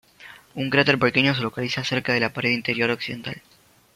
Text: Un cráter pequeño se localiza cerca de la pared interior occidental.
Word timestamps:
Un 0.55 0.71
cráter 0.71 0.97
pequeño 0.97 1.35
se 1.35 1.41
localiza 1.43 1.83
cerca 1.83 2.11
de 2.11 2.19
la 2.19 2.33
pared 2.33 2.49
interior 2.49 2.89
occidental. 2.89 3.39